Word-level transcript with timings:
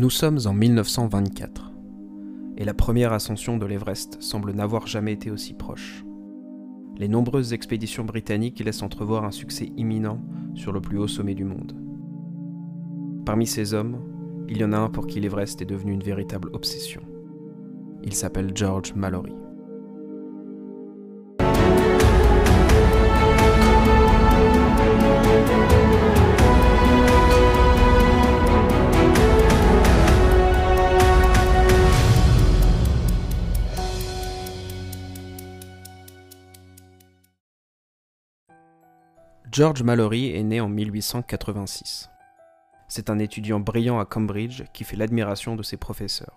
Nous 0.00 0.08
sommes 0.08 0.38
en 0.46 0.54
1924, 0.54 1.72
et 2.56 2.64
la 2.64 2.72
première 2.72 3.12
ascension 3.12 3.58
de 3.58 3.66
l'Everest 3.66 4.16
semble 4.22 4.52
n'avoir 4.52 4.86
jamais 4.86 5.12
été 5.12 5.30
aussi 5.30 5.52
proche. 5.52 6.06
Les 6.96 7.06
nombreuses 7.06 7.52
expéditions 7.52 8.06
britanniques 8.06 8.60
laissent 8.60 8.80
entrevoir 8.80 9.24
un 9.26 9.30
succès 9.30 9.70
imminent 9.76 10.18
sur 10.54 10.72
le 10.72 10.80
plus 10.80 10.96
haut 10.96 11.06
sommet 11.06 11.34
du 11.34 11.44
monde. 11.44 11.76
Parmi 13.26 13.46
ces 13.46 13.74
hommes, 13.74 14.00
il 14.48 14.56
y 14.56 14.64
en 14.64 14.72
a 14.72 14.78
un 14.78 14.88
pour 14.88 15.06
qui 15.06 15.20
l'Everest 15.20 15.60
est 15.60 15.66
devenu 15.66 15.92
une 15.92 16.02
véritable 16.02 16.48
obsession. 16.54 17.02
Il 18.02 18.14
s'appelle 18.14 18.52
George 18.54 18.94
Mallory. 18.94 19.34
George 39.52 39.82
Mallory 39.82 40.36
est 40.36 40.44
né 40.44 40.60
en 40.60 40.68
1886. 40.68 42.08
C'est 42.86 43.10
un 43.10 43.18
étudiant 43.18 43.58
brillant 43.58 43.98
à 43.98 44.04
Cambridge 44.04 44.62
qui 44.72 44.84
fait 44.84 44.96
l'admiration 44.96 45.56
de 45.56 45.64
ses 45.64 45.76
professeurs. 45.76 46.36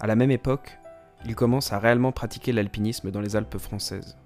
À 0.00 0.06
la 0.06 0.16
même 0.16 0.30
époque, 0.30 0.78
il 1.26 1.34
commence 1.34 1.74
à 1.74 1.78
réellement 1.78 2.12
pratiquer 2.12 2.52
l'alpinisme 2.52 3.10
dans 3.10 3.20
les 3.20 3.36
Alpes 3.36 3.58
françaises. 3.58 4.16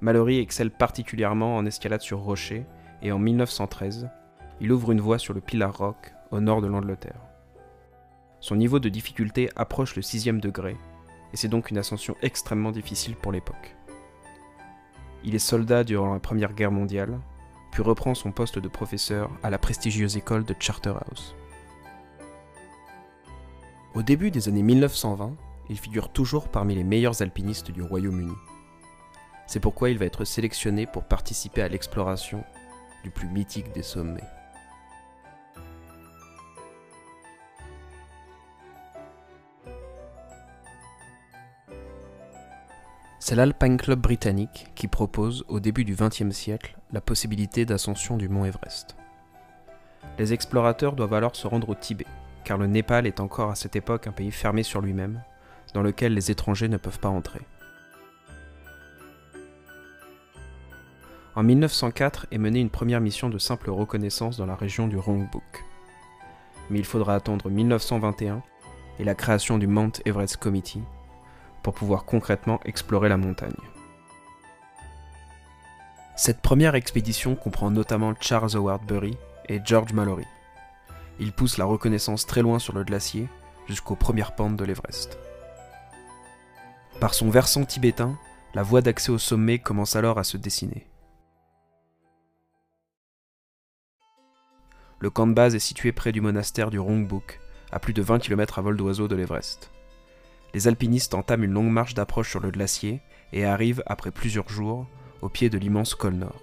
Mallory 0.00 0.40
excelle 0.40 0.72
particulièrement 0.72 1.56
en 1.56 1.64
escalade 1.64 2.00
sur 2.00 2.18
rocher 2.18 2.66
et 3.02 3.12
en 3.12 3.20
1913, 3.20 4.10
il 4.60 4.72
ouvre 4.72 4.90
une 4.90 5.00
voie 5.00 5.20
sur 5.20 5.34
le 5.34 5.40
Pilar 5.40 5.78
Rock 5.78 6.12
au 6.32 6.40
nord 6.40 6.60
de 6.60 6.66
l'Angleterre. 6.66 7.20
Son 8.40 8.56
niveau 8.56 8.80
de 8.80 8.88
difficulté 8.88 9.48
approche 9.54 9.94
le 9.94 10.02
sixième 10.02 10.40
degré 10.40 10.76
et 11.32 11.36
c'est 11.36 11.46
donc 11.46 11.70
une 11.70 11.78
ascension 11.78 12.16
extrêmement 12.20 12.72
difficile 12.72 13.14
pour 13.14 13.30
l'époque. 13.30 13.76
Il 15.24 15.34
est 15.34 15.40
soldat 15.40 15.84
durant 15.84 16.12
la 16.12 16.20
Première 16.20 16.54
Guerre 16.54 16.70
mondiale, 16.70 17.18
puis 17.70 17.82
reprend 17.82 18.14
son 18.14 18.32
poste 18.32 18.58
de 18.58 18.68
professeur 18.68 19.30
à 19.42 19.50
la 19.50 19.58
prestigieuse 19.58 20.16
école 20.16 20.44
de 20.44 20.54
Charterhouse. 20.58 21.34
Au 23.94 24.02
début 24.02 24.30
des 24.30 24.48
années 24.48 24.62
1920, 24.62 25.34
il 25.70 25.78
figure 25.78 26.10
toujours 26.10 26.48
parmi 26.48 26.74
les 26.74 26.84
meilleurs 26.84 27.20
alpinistes 27.20 27.70
du 27.70 27.82
Royaume-Uni. 27.82 28.34
C'est 29.46 29.60
pourquoi 29.60 29.90
il 29.90 29.98
va 29.98 30.06
être 30.06 30.24
sélectionné 30.24 30.86
pour 30.86 31.04
participer 31.04 31.62
à 31.62 31.68
l'exploration 31.68 32.44
du 33.02 33.10
plus 33.10 33.28
mythique 33.28 33.72
des 33.72 33.82
sommets. 33.82 34.37
C'est 43.28 43.34
l'Alpine 43.34 43.76
Club 43.76 44.00
britannique 44.00 44.68
qui 44.74 44.88
propose, 44.88 45.44
au 45.48 45.60
début 45.60 45.84
du 45.84 45.94
XXe 45.94 46.30
siècle, 46.30 46.78
la 46.92 47.02
possibilité 47.02 47.66
d'ascension 47.66 48.16
du 48.16 48.26
mont 48.26 48.46
Everest. 48.46 48.96
Les 50.18 50.32
explorateurs 50.32 50.94
doivent 50.94 51.12
alors 51.12 51.36
se 51.36 51.46
rendre 51.46 51.68
au 51.68 51.74
Tibet, 51.74 52.06
car 52.44 52.56
le 52.56 52.66
Népal 52.66 53.06
est 53.06 53.20
encore 53.20 53.50
à 53.50 53.54
cette 53.54 53.76
époque 53.76 54.06
un 54.06 54.12
pays 54.12 54.30
fermé 54.30 54.62
sur 54.62 54.80
lui-même, 54.80 55.20
dans 55.74 55.82
lequel 55.82 56.14
les 56.14 56.30
étrangers 56.30 56.70
ne 56.70 56.78
peuvent 56.78 57.00
pas 57.00 57.10
entrer. 57.10 57.42
En 61.34 61.42
1904 61.42 62.28
est 62.30 62.38
menée 62.38 62.60
une 62.60 62.70
première 62.70 63.02
mission 63.02 63.28
de 63.28 63.36
simple 63.36 63.68
reconnaissance 63.68 64.38
dans 64.38 64.46
la 64.46 64.56
région 64.56 64.88
du 64.88 64.96
Rongbuk. 64.96 65.66
Mais 66.70 66.78
il 66.78 66.86
faudra 66.86 67.14
attendre 67.14 67.50
1921 67.50 68.42
et 68.98 69.04
la 69.04 69.14
création 69.14 69.58
du 69.58 69.66
Mount 69.66 70.00
Everest 70.06 70.38
Committee 70.38 70.80
pour 71.62 71.74
pouvoir 71.74 72.04
concrètement 72.04 72.60
explorer 72.64 73.08
la 73.08 73.16
montagne. 73.16 73.52
Cette 76.16 76.40
première 76.40 76.74
expédition 76.74 77.36
comprend 77.36 77.70
notamment 77.70 78.12
Charles 78.20 78.56
Howard 78.56 78.84
Bury 78.84 79.16
et 79.48 79.60
George 79.64 79.92
Mallory. 79.92 80.26
Ils 81.20 81.32
poussent 81.32 81.58
la 81.58 81.64
reconnaissance 81.64 82.26
très 82.26 82.42
loin 82.42 82.58
sur 82.58 82.74
le 82.74 82.84
glacier, 82.84 83.28
jusqu'aux 83.68 83.94
premières 83.94 84.34
pentes 84.34 84.56
de 84.56 84.64
l'Everest. 84.64 85.18
Par 87.00 87.14
son 87.14 87.30
versant 87.30 87.64
tibétain, 87.64 88.18
la 88.54 88.62
voie 88.62 88.80
d'accès 88.80 89.10
au 89.10 89.18
sommet 89.18 89.58
commence 89.58 89.94
alors 89.94 90.18
à 90.18 90.24
se 90.24 90.36
dessiner. 90.36 90.88
Le 94.98 95.10
camp 95.10 95.28
de 95.28 95.34
base 95.34 95.54
est 95.54 95.60
situé 95.60 95.92
près 95.92 96.10
du 96.10 96.20
monastère 96.20 96.70
du 96.70 96.80
Rongbuk, 96.80 97.40
à 97.70 97.78
plus 97.78 97.92
de 97.92 98.02
20 98.02 98.18
km 98.18 98.58
à 98.58 98.62
vol 98.62 98.76
d'oiseau 98.76 99.06
de 99.06 99.14
l'Everest 99.14 99.70
les 100.54 100.68
alpinistes 100.68 101.14
entament 101.14 101.44
une 101.44 101.52
longue 101.52 101.70
marche 101.70 101.94
d'approche 101.94 102.30
sur 102.30 102.40
le 102.40 102.50
glacier 102.50 103.00
et 103.32 103.44
arrivent, 103.44 103.82
après 103.86 104.10
plusieurs 104.10 104.48
jours, 104.48 104.86
au 105.20 105.28
pied 105.28 105.50
de 105.50 105.58
l'immense 105.58 105.94
col 105.94 106.14
nord. 106.14 106.40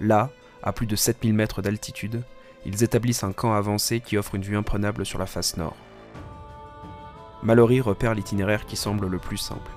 Là, 0.00 0.30
à 0.62 0.72
plus 0.72 0.86
de 0.86 0.96
7000 0.96 1.34
mètres 1.34 1.62
d'altitude, 1.62 2.22
ils 2.64 2.82
établissent 2.82 3.24
un 3.24 3.32
camp 3.32 3.52
avancé 3.52 4.00
qui 4.00 4.16
offre 4.16 4.34
une 4.34 4.42
vue 4.42 4.56
imprenable 4.56 5.04
sur 5.06 5.18
la 5.18 5.26
face 5.26 5.56
nord. 5.56 5.76
Mallory 7.42 7.80
repère 7.80 8.14
l'itinéraire 8.14 8.66
qui 8.66 8.76
semble 8.76 9.06
le 9.06 9.18
plus 9.18 9.36
simple 9.36 9.70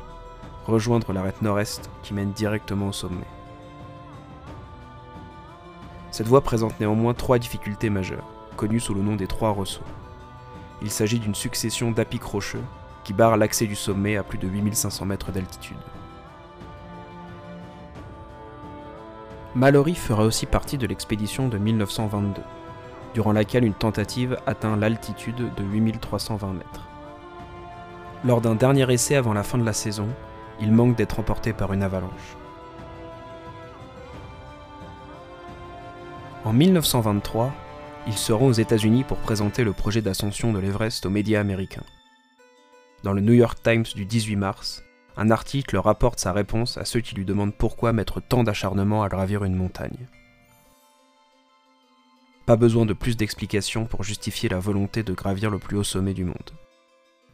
rejoindre 0.67 1.13
l'arête 1.13 1.41
nord-est 1.41 1.89
qui 2.03 2.13
mène 2.13 2.31
directement 2.31 2.87
au 2.87 2.91
sommet. 2.91 3.27
Cette 6.11 6.27
voie 6.27 6.41
présente 6.41 6.79
néanmoins 6.79 7.13
trois 7.13 7.39
difficultés 7.39 7.89
majeures, 7.89 8.27
connues 8.55 8.79
sous 8.79 8.93
le 8.93 9.01
nom 9.01 9.15
des 9.15 9.27
trois 9.27 9.51
ressauts. 9.51 9.83
Il 10.81 10.91
s'agit 10.91 11.19
d'une 11.19 11.35
succession 11.35 11.91
d'apics 11.91 12.23
rocheux 12.23 12.63
qui 13.03 13.13
barrent 13.13 13.37
l'accès 13.37 13.67
du 13.67 13.75
sommet 13.75 14.17
à 14.17 14.23
plus 14.23 14.37
de 14.37 14.47
8500 14.47 15.05
mètres 15.05 15.31
d'altitude. 15.31 15.77
Mallory 19.55 19.95
fera 19.95 20.23
aussi 20.23 20.45
partie 20.45 20.77
de 20.77 20.85
l'expédition 20.85 21.47
de 21.47 21.57
1922, 21.57 22.41
durant 23.13 23.31
laquelle 23.31 23.63
une 23.63 23.73
tentative 23.73 24.37
atteint 24.45 24.75
l'altitude 24.75 25.53
de 25.55 25.63
8320 25.63 26.53
mètres. 26.53 26.87
Lors 28.25 28.41
d'un 28.41 28.55
dernier 28.55 28.91
essai 28.91 29.15
avant 29.15 29.33
la 29.33 29.43
fin 29.43 29.57
de 29.57 29.63
la 29.63 29.71
saison, 29.71 30.09
il 30.59 30.73
manque 30.73 30.97
d'être 30.97 31.19
emporté 31.19 31.53
par 31.53 31.71
une 31.71 31.83
avalanche. 31.83 32.35
En 36.43 36.51
1923, 36.51 37.53
ils 38.07 38.17
seront 38.17 38.47
aux 38.47 38.53
États-Unis 38.53 39.03
pour 39.03 39.17
présenter 39.17 39.63
le 39.63 39.73
projet 39.73 40.01
d'ascension 40.01 40.53
de 40.53 40.59
l'Everest 40.59 41.05
aux 41.05 41.09
médias 41.09 41.39
américains. 41.39 41.83
Dans 43.03 43.13
le 43.13 43.21
New 43.21 43.33
York 43.33 43.57
Times 43.63 43.85
du 43.95 44.05
18 44.05 44.35
mars, 44.35 44.83
un 45.17 45.31
article 45.31 45.77
rapporte 45.77 46.19
sa 46.19 46.31
réponse 46.31 46.77
à 46.77 46.85
ceux 46.85 46.99
qui 46.99 47.15
lui 47.15 47.25
demandent 47.25 47.55
pourquoi 47.55 47.93
mettre 47.93 48.21
tant 48.21 48.43
d'acharnement 48.43 49.03
à 49.03 49.09
gravir 49.09 49.43
une 49.43 49.55
montagne. 49.55 50.07
Pas 52.45 52.57
besoin 52.57 52.85
de 52.85 52.93
plus 52.93 53.17
d'explications 53.17 53.85
pour 53.85 54.03
justifier 54.03 54.49
la 54.49 54.59
volonté 54.59 55.01
de 55.01 55.13
gravir 55.13 55.49
le 55.49 55.57
plus 55.57 55.77
haut 55.77 55.83
sommet 55.83 56.13
du 56.13 56.25
monde. 56.25 56.51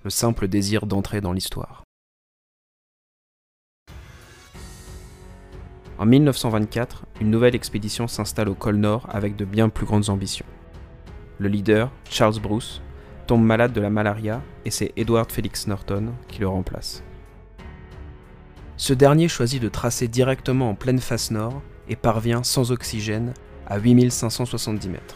Le 0.03 0.09
simple 0.09 0.47
désir 0.47 0.85
d'entrer 0.85 1.19
dans 1.19 1.33
l'histoire. 1.33 1.83
En 5.97 6.05
1924, 6.05 7.05
une 7.19 7.29
nouvelle 7.29 7.55
expédition 7.55 8.07
s'installe 8.07 8.49
au 8.49 8.55
col 8.55 8.77
Nord 8.77 9.05
avec 9.11 9.35
de 9.35 9.45
bien 9.45 9.69
plus 9.69 9.85
grandes 9.85 10.09
ambitions. 10.09 10.45
Le 11.41 11.47
leader, 11.47 11.89
Charles 12.07 12.39
Bruce, 12.39 12.83
tombe 13.25 13.43
malade 13.43 13.73
de 13.73 13.81
la 13.81 13.89
malaria 13.89 14.43
et 14.63 14.69
c'est 14.69 14.93
Edward 14.95 15.31
Felix 15.31 15.65
Norton 15.65 16.13
qui 16.27 16.39
le 16.39 16.47
remplace. 16.47 17.01
Ce 18.77 18.93
dernier 18.93 19.27
choisit 19.27 19.59
de 19.59 19.67
tracer 19.67 20.07
directement 20.07 20.69
en 20.69 20.75
pleine 20.75 20.99
face 20.99 21.31
nord 21.31 21.63
et 21.89 21.95
parvient 21.95 22.43
sans 22.43 22.71
oxygène 22.71 23.33
à 23.65 23.79
8570 23.79 24.89
mètres. 24.89 25.15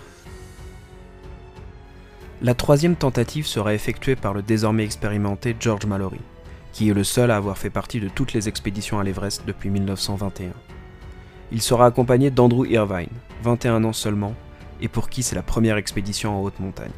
La 2.41 2.55
troisième 2.55 2.95
tentative 2.95 3.45
sera 3.45 3.75
effectuée 3.75 4.15
par 4.15 4.33
le 4.33 4.41
désormais 4.41 4.83
expérimenté 4.83 5.55
George 5.59 5.85
Mallory, 5.85 6.21
qui 6.73 6.89
est 6.89 6.95
le 6.95 7.03
seul 7.03 7.29
à 7.29 7.35
avoir 7.35 7.59
fait 7.59 7.69
partie 7.69 7.99
de 7.99 8.09
toutes 8.09 8.33
les 8.33 8.49
expéditions 8.49 8.97
à 8.97 9.03
l'Everest 9.03 9.43
depuis 9.45 9.69
1921. 9.69 10.53
Il 11.51 11.61
sera 11.61 11.85
accompagné 11.85 12.31
d'Andrew 12.31 12.65
Irvine, 12.65 13.13
21 13.43 13.83
ans 13.83 13.93
seulement, 13.93 14.33
et 14.81 14.87
pour 14.87 15.09
qui 15.09 15.23
c'est 15.23 15.35
la 15.35 15.43
première 15.43 15.77
expédition 15.77 16.37
en 16.37 16.41
haute 16.41 16.59
montagne. 16.59 16.91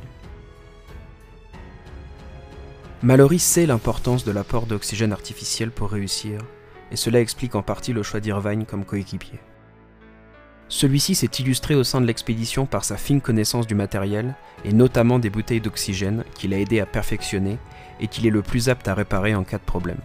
Mallory 3.03 3.37
sait 3.37 3.67
l'importance 3.67 4.25
de 4.25 4.31
l'apport 4.31 4.65
d'oxygène 4.65 5.11
artificiel 5.11 5.69
pour 5.69 5.91
réussir, 5.91 6.41
et 6.91 6.95
cela 6.95 7.21
explique 7.21 7.55
en 7.55 7.61
partie 7.61 7.93
le 7.93 8.01
choix 8.01 8.19
d'Irvine 8.19 8.65
comme 8.65 8.85
coéquipier. 8.85 9.39
Celui-ci 10.69 11.15
s'est 11.15 11.31
illustré 11.39 11.75
au 11.75 11.83
sein 11.83 12.01
de 12.01 12.07
l'expédition 12.07 12.65
par 12.65 12.83
sa 12.83 12.97
fine 12.97 13.21
connaissance 13.21 13.67
du 13.67 13.75
matériel, 13.75 14.35
et 14.65 14.73
notamment 14.73 15.19
des 15.19 15.29
bouteilles 15.29 15.61
d'oxygène 15.61 16.25
qu'il 16.35 16.53
a 16.53 16.59
aidé 16.59 16.79
à 16.79 16.85
perfectionner 16.85 17.57
et 17.99 18.07
qu'il 18.07 18.25
est 18.25 18.31
le 18.31 18.41
plus 18.41 18.67
apte 18.67 18.87
à 18.87 18.93
réparer 18.93 19.35
en 19.35 19.43
cas 19.43 19.59
de 19.59 19.63
problème. 19.63 20.01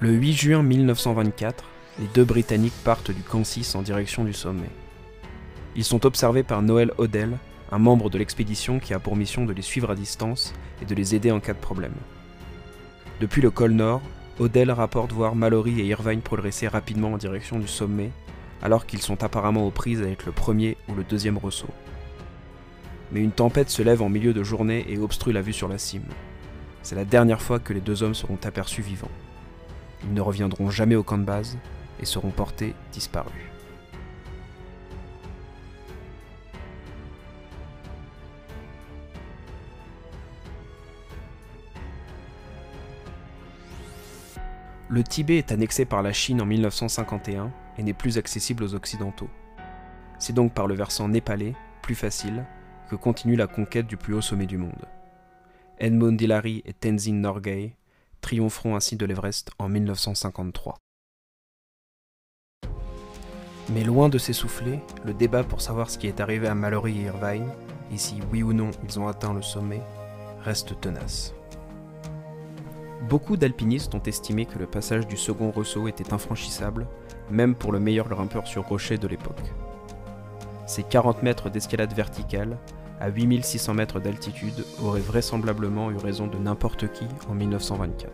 Le 0.00 0.10
8 0.10 0.32
juin 0.32 0.62
1924, 0.62 1.64
les 2.00 2.06
deux 2.14 2.24
Britanniques 2.24 2.84
partent 2.84 3.10
du 3.10 3.22
Kansas 3.22 3.74
en 3.74 3.82
direction 3.82 4.24
du 4.24 4.32
sommet. 4.32 4.70
Ils 5.78 5.84
sont 5.84 6.06
observés 6.06 6.42
par 6.42 6.60
Noël 6.60 6.90
Odell, 6.98 7.38
un 7.70 7.78
membre 7.78 8.10
de 8.10 8.18
l'expédition 8.18 8.80
qui 8.80 8.94
a 8.94 8.98
pour 8.98 9.14
mission 9.14 9.44
de 9.44 9.52
les 9.52 9.62
suivre 9.62 9.92
à 9.92 9.94
distance 9.94 10.52
et 10.82 10.84
de 10.84 10.92
les 10.92 11.14
aider 11.14 11.30
en 11.30 11.38
cas 11.38 11.52
de 11.52 11.60
problème. 11.60 11.94
Depuis 13.20 13.40
le 13.40 13.52
col 13.52 13.70
nord, 13.70 14.02
Odell 14.40 14.72
rapporte 14.72 15.12
voir 15.12 15.36
Mallory 15.36 15.80
et 15.80 15.84
Irvine 15.84 16.20
progresser 16.20 16.66
rapidement 16.66 17.12
en 17.12 17.16
direction 17.16 17.60
du 17.60 17.68
sommet, 17.68 18.10
alors 18.60 18.86
qu'ils 18.86 19.02
sont 19.02 19.22
apparemment 19.22 19.68
aux 19.68 19.70
prises 19.70 20.02
avec 20.02 20.26
le 20.26 20.32
premier 20.32 20.76
ou 20.88 20.96
le 20.96 21.04
deuxième 21.04 21.38
ressaut. 21.38 21.70
Mais 23.12 23.20
une 23.20 23.30
tempête 23.30 23.70
se 23.70 23.82
lève 23.82 24.02
en 24.02 24.08
milieu 24.08 24.32
de 24.32 24.42
journée 24.42 24.84
et 24.88 24.98
obstrue 24.98 25.32
la 25.32 25.42
vue 25.42 25.52
sur 25.52 25.68
la 25.68 25.78
cime. 25.78 26.02
C'est 26.82 26.96
la 26.96 27.04
dernière 27.04 27.40
fois 27.40 27.60
que 27.60 27.72
les 27.72 27.80
deux 27.80 28.02
hommes 28.02 28.16
seront 28.16 28.38
aperçus 28.42 28.82
vivants. 28.82 29.12
Ils 30.02 30.12
ne 30.12 30.20
reviendront 30.20 30.70
jamais 30.70 30.96
au 30.96 31.04
camp 31.04 31.18
de 31.18 31.24
base 31.24 31.56
et 32.02 32.04
seront 32.04 32.30
portés 32.30 32.74
disparus. 32.90 33.57
Le 44.90 45.04
Tibet 45.04 45.36
est 45.36 45.52
annexé 45.52 45.84
par 45.84 46.02
la 46.02 46.14
Chine 46.14 46.40
en 46.40 46.46
1951 46.46 47.52
et 47.76 47.82
n'est 47.82 47.92
plus 47.92 48.16
accessible 48.16 48.64
aux 48.64 48.74
Occidentaux. 48.74 49.28
C'est 50.18 50.32
donc 50.32 50.54
par 50.54 50.66
le 50.66 50.74
versant 50.74 51.08
népalais, 51.08 51.54
plus 51.82 51.94
facile, 51.94 52.46
que 52.88 52.96
continue 52.96 53.36
la 53.36 53.46
conquête 53.46 53.86
du 53.86 53.98
plus 53.98 54.14
haut 54.14 54.22
sommet 54.22 54.46
du 54.46 54.56
monde. 54.56 54.86
Edmund 55.78 56.18
Hillary 56.18 56.62
et 56.64 56.72
Tenzin 56.72 57.16
Norgay 57.16 57.76
triompheront 58.22 58.76
ainsi 58.76 58.96
de 58.96 59.04
l'Everest 59.04 59.50
en 59.58 59.68
1953. 59.68 60.76
Mais 63.70 63.84
loin 63.84 64.08
de 64.08 64.16
s'essouffler, 64.16 64.80
le 65.04 65.12
débat 65.12 65.44
pour 65.44 65.60
savoir 65.60 65.90
ce 65.90 65.98
qui 65.98 66.06
est 66.06 66.20
arrivé 66.20 66.48
à 66.48 66.54
Mallory 66.54 67.00
et 67.00 67.04
Irvine, 67.04 67.50
et 67.92 67.98
si 67.98 68.20
oui 68.32 68.42
ou 68.42 68.54
non 68.54 68.70
ils 68.88 68.98
ont 68.98 69.06
atteint 69.06 69.34
le 69.34 69.42
sommet, 69.42 69.82
reste 70.40 70.80
tenace. 70.80 71.34
Beaucoup 73.02 73.36
d'alpinistes 73.36 73.94
ont 73.94 74.02
estimé 74.02 74.44
que 74.44 74.58
le 74.58 74.66
passage 74.66 75.06
du 75.06 75.16
second 75.16 75.50
ressaut 75.50 75.86
était 75.86 76.12
infranchissable, 76.12 76.86
même 77.30 77.54
pour 77.54 77.72
le 77.72 77.78
meilleur 77.78 78.08
grimpeur 78.08 78.46
sur 78.46 78.66
rocher 78.66 78.98
de 78.98 79.06
l'époque. 79.06 79.52
Ces 80.66 80.82
40 80.82 81.22
mètres 81.22 81.48
d'escalade 81.48 81.92
verticale, 81.92 82.58
à 83.00 83.08
8600 83.08 83.74
mètres 83.74 84.00
d'altitude, 84.00 84.64
auraient 84.82 85.00
vraisemblablement 85.00 85.90
eu 85.92 85.96
raison 85.96 86.26
de 86.26 86.38
n'importe 86.38 86.92
qui 86.92 87.06
en 87.30 87.34
1924. 87.34 88.12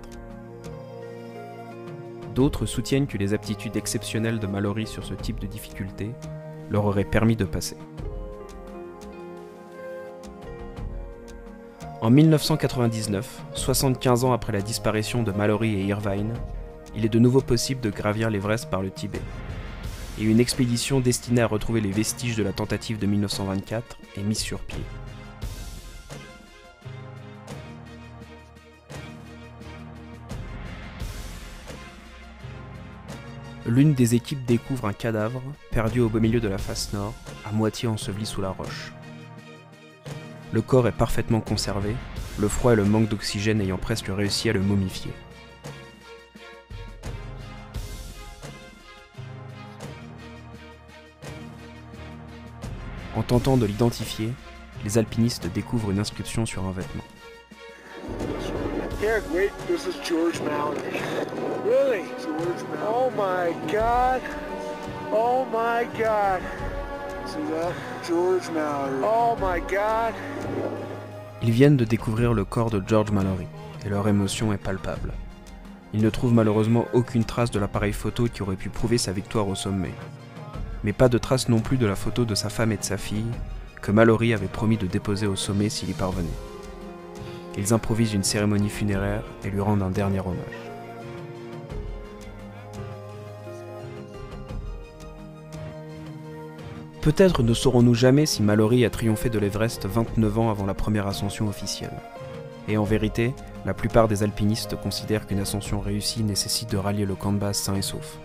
D'autres 2.34 2.66
soutiennent 2.66 3.06
que 3.06 3.16
les 3.16 3.32
aptitudes 3.32 3.76
exceptionnelles 3.76 4.38
de 4.38 4.46
Mallory 4.46 4.86
sur 4.86 5.04
ce 5.04 5.14
type 5.14 5.40
de 5.40 5.46
difficulté 5.46 6.10
leur 6.70 6.84
auraient 6.84 7.04
permis 7.04 7.36
de 7.36 7.44
passer. 7.44 7.76
En 12.04 12.10
1999, 12.10 13.44
75 13.54 14.24
ans 14.24 14.34
après 14.34 14.52
la 14.52 14.60
disparition 14.60 15.22
de 15.22 15.32
Mallory 15.32 15.72
et 15.76 15.86
Irvine, 15.86 16.34
il 16.94 17.06
est 17.06 17.08
de 17.08 17.18
nouveau 17.18 17.40
possible 17.40 17.80
de 17.80 17.88
gravir 17.88 18.28
l'Everest 18.28 18.68
par 18.68 18.82
le 18.82 18.90
Tibet. 18.90 19.22
Et 20.20 20.24
une 20.24 20.38
expédition 20.38 21.00
destinée 21.00 21.40
à 21.40 21.46
retrouver 21.46 21.80
les 21.80 21.90
vestiges 21.92 22.36
de 22.36 22.42
la 22.42 22.52
tentative 22.52 22.98
de 22.98 23.06
1924 23.06 23.96
est 24.18 24.22
mise 24.22 24.40
sur 24.40 24.58
pied. 24.60 24.82
L'une 33.64 33.94
des 33.94 34.14
équipes 34.14 34.44
découvre 34.44 34.88
un 34.88 34.92
cadavre 34.92 35.40
perdu 35.70 36.00
au 36.00 36.10
beau 36.10 36.20
milieu 36.20 36.40
de 36.40 36.48
la 36.48 36.58
face 36.58 36.92
nord, 36.92 37.14
à 37.46 37.52
moitié 37.52 37.88
enseveli 37.88 38.26
sous 38.26 38.42
la 38.42 38.50
roche. 38.50 38.92
Le 40.54 40.62
corps 40.62 40.86
est 40.86 40.92
parfaitement 40.92 41.40
conservé, 41.40 41.96
le 42.38 42.46
froid 42.46 42.74
et 42.74 42.76
le 42.76 42.84
manque 42.84 43.08
d'oxygène 43.08 43.60
ayant 43.60 43.76
presque 43.76 44.06
réussi 44.06 44.48
à 44.48 44.52
le 44.52 44.60
momifier. 44.60 45.10
En 53.16 53.24
tentant 53.24 53.56
de 53.56 53.66
l'identifier, 53.66 54.30
les 54.84 54.96
alpinistes 54.96 55.48
découvrent 55.52 55.90
une 55.90 55.98
inscription 55.98 56.46
sur 56.46 56.62
un 56.62 56.70
vêtement. 56.70 57.02
Oh 62.88 63.10
my 63.16 63.52
God! 63.72 64.22
Oh 65.12 65.44
my 65.52 65.84
God! 65.98 66.40
Oh 69.02 69.36
my 69.40 69.60
God. 69.60 70.14
Ils 71.46 71.50
viennent 71.50 71.76
de 71.76 71.84
découvrir 71.84 72.32
le 72.32 72.46
corps 72.46 72.70
de 72.70 72.82
George 72.86 73.10
Mallory, 73.10 73.46
et 73.84 73.90
leur 73.90 74.08
émotion 74.08 74.54
est 74.54 74.56
palpable. 74.56 75.12
Ils 75.92 76.00
ne 76.00 76.08
trouvent 76.08 76.32
malheureusement 76.32 76.86
aucune 76.94 77.24
trace 77.24 77.50
de 77.50 77.60
l'appareil 77.60 77.92
photo 77.92 78.28
qui 78.32 78.40
aurait 78.40 78.56
pu 78.56 78.70
prouver 78.70 78.96
sa 78.96 79.12
victoire 79.12 79.46
au 79.48 79.54
sommet. 79.54 79.92
Mais 80.84 80.94
pas 80.94 81.10
de 81.10 81.18
trace 81.18 81.50
non 81.50 81.60
plus 81.60 81.76
de 81.76 81.84
la 81.84 81.96
photo 81.96 82.24
de 82.24 82.34
sa 82.34 82.48
femme 82.48 82.72
et 82.72 82.78
de 82.78 82.82
sa 82.82 82.96
fille, 82.96 83.30
que 83.82 83.92
Mallory 83.92 84.32
avait 84.32 84.46
promis 84.46 84.78
de 84.78 84.86
déposer 84.86 85.26
au 85.26 85.36
sommet 85.36 85.68
s'il 85.68 85.90
y 85.90 85.92
parvenait. 85.92 86.28
Ils 87.58 87.74
improvisent 87.74 88.14
une 88.14 88.24
cérémonie 88.24 88.70
funéraire 88.70 89.24
et 89.44 89.50
lui 89.50 89.60
rendent 89.60 89.82
un 89.82 89.90
dernier 89.90 90.20
hommage. 90.20 90.73
Peut-être 97.04 97.42
ne 97.42 97.52
saurons-nous 97.52 97.92
jamais 97.92 98.24
si 98.24 98.42
Mallory 98.42 98.82
a 98.86 98.88
triomphé 98.88 99.28
de 99.28 99.38
l'Everest 99.38 99.84
29 99.84 100.38
ans 100.38 100.48
avant 100.48 100.64
la 100.64 100.72
première 100.72 101.06
ascension 101.06 101.46
officielle. 101.48 101.92
Et 102.66 102.78
en 102.78 102.84
vérité, 102.84 103.34
la 103.66 103.74
plupart 103.74 104.08
des 104.08 104.22
alpinistes 104.22 104.74
considèrent 104.76 105.26
qu'une 105.26 105.40
ascension 105.40 105.80
réussie 105.80 106.22
nécessite 106.22 106.70
de 106.70 106.78
rallier 106.78 107.04
le 107.04 107.14
camp 107.14 107.34
de 107.34 107.38
base 107.38 107.58
sain 107.58 107.74
et 107.74 107.82
sauf. 107.82 108.16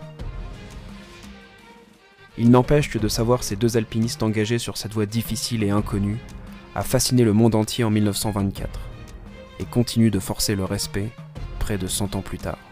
Il 2.37 2.51
n'empêche 2.51 2.89
que 2.89 2.99
de 2.99 3.09
savoir 3.09 3.43
ces 3.43 3.57
deux 3.57 3.75
alpinistes 3.75 4.23
engagés 4.23 4.59
sur 4.59 4.77
cette 4.77 4.93
voie 4.93 5.05
difficile 5.05 5.65
et 5.65 5.71
inconnue 5.71 6.19
a 6.73 6.81
fasciné 6.81 7.25
le 7.25 7.33
monde 7.33 7.55
entier 7.55 7.83
en 7.83 7.89
1924 7.89 8.79
et 9.59 9.65
continue 9.65 10.09
de 10.09 10.19
forcer 10.19 10.55
le 10.55 10.63
respect 10.63 11.09
près 11.59 11.77
de 11.77 11.87
100 11.87 12.15
ans 12.15 12.21
plus 12.21 12.37
tard. 12.37 12.68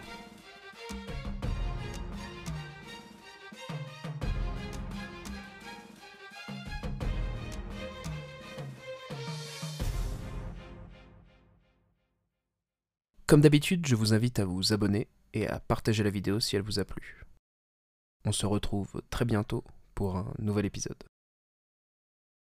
Comme 13.27 13.41
d'habitude, 13.41 13.85
je 13.85 13.95
vous 13.95 14.13
invite 14.13 14.39
à 14.39 14.45
vous 14.45 14.71
abonner 14.71 15.09
et 15.33 15.47
à 15.47 15.59
partager 15.59 16.01
la 16.01 16.09
vidéo 16.09 16.39
si 16.39 16.55
elle 16.55 16.61
vous 16.61 16.79
a 16.79 16.85
plu. 16.85 17.25
On 18.23 18.31
se 18.31 18.45
retrouve 18.45 19.01
très 19.09 19.25
bientôt 19.25 19.65
pour 19.95 20.15
un 20.15 20.31
nouvel 20.39 20.65
épisode. 20.65 21.03